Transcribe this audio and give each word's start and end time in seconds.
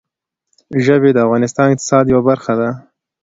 ژبې 0.83 1.09
د 1.13 1.17
افغانستان 1.25 1.65
د 1.69 1.71
اقتصاد 1.73 2.05
یوه 2.13 2.23
برخه 2.29 2.53
ده. 2.59 2.69